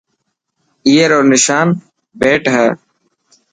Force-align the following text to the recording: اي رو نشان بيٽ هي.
اي 0.87 0.95
رو 1.11 1.19
نشان 1.31 1.67
بيٽ 2.19 2.43
هي. 2.55 2.67